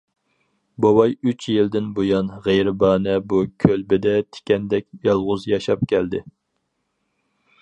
بوۋاي 0.85 1.11
ئۈچ 1.31 1.45
يىلدىن 1.55 1.91
بۇيان 1.99 2.33
غېرىبانە 2.49 3.19
بۇ 3.35 3.43
كۆلبىدە 3.65 4.17
تىكەندەك 4.39 4.89
يالغۇز 5.11 5.49
ياشاپ 5.55 5.89
كەلدى. 5.95 6.25